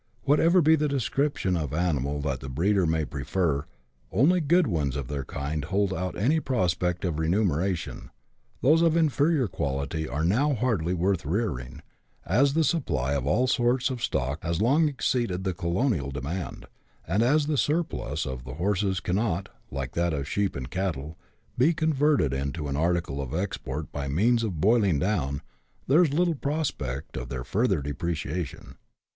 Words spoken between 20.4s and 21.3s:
and cattle,